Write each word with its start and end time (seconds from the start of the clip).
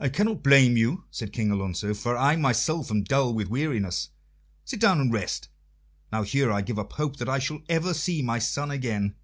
"I 0.00 0.08
cannot 0.08 0.42
blame 0.42 0.78
you," 0.78 1.04
said 1.10 1.30
King 1.34 1.50
Alonso, 1.50 1.92
"for 1.92 2.16
I 2.16 2.36
myself 2.36 2.90
am 2.90 3.02
dull 3.02 3.34
with 3.34 3.50
weariness. 3.50 4.08
Sit 4.64 4.80
down 4.80 4.98
and 4.98 5.12
rest. 5.12 5.50
Now 6.10 6.22
here 6.22 6.50
I 6.50 6.62
give 6.62 6.78
up 6.78 6.94
hope 6.94 7.16
that 7.16 7.28
I 7.28 7.38
shall 7.38 7.60
ever 7.68 7.92
see 7.92 8.22
my 8.22 8.38
son 8.38 8.70
again. 8.70 9.14